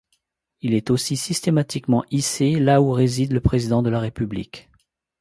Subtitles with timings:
[0.61, 4.67] Il est aussi systématiquement hissé là où réside le président de la République.